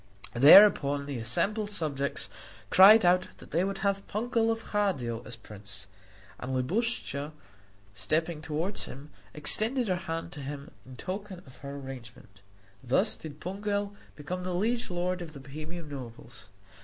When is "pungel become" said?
13.39-14.41